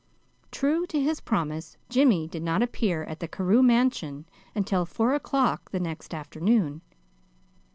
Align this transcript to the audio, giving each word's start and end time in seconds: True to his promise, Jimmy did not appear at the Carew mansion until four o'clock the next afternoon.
True 0.49 0.87
to 0.87 0.99
his 0.99 1.21
promise, 1.21 1.77
Jimmy 1.87 2.27
did 2.27 2.41
not 2.41 2.63
appear 2.63 3.03
at 3.03 3.19
the 3.19 3.27
Carew 3.27 3.61
mansion 3.61 4.25
until 4.55 4.83
four 4.83 5.13
o'clock 5.13 5.69
the 5.69 5.79
next 5.79 6.15
afternoon. 6.15 6.81